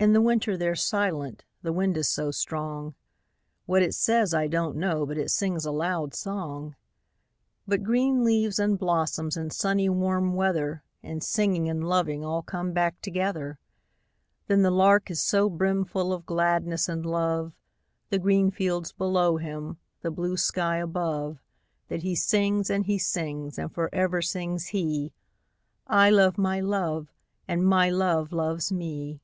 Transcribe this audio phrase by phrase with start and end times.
[0.00, 2.94] In the winter they're silent the wind is so strong;
[3.66, 6.74] What it says, I don't know, but it sings a loud song.
[7.68, 12.40] But green leaves, and blossoms, and sunny warm weather, 5 And singing, and loving all
[12.40, 13.58] come back together.
[14.48, 17.52] But the Lark is so brimful of gladness and love,
[18.08, 21.42] The green fields below him, the blue sky above,
[21.88, 25.12] That he sings, and he sings; and for ever sings he
[25.88, 27.12] 'I love my Love,
[27.46, 29.20] and my Love loves me!'